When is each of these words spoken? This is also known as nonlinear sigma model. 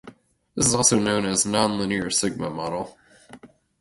This 0.55 0.65
is 0.65 0.73
also 0.73 0.97
known 0.97 1.25
as 1.27 1.45
nonlinear 1.45 2.11
sigma 2.11 2.49
model. 2.49 2.97